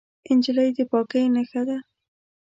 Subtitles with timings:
[0.37, 1.77] نجلۍ د پاکۍ نښه ده.